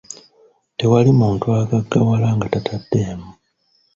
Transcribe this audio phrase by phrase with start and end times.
[0.77, 3.29] Tewali muntu agaggawala nga tataddeemu.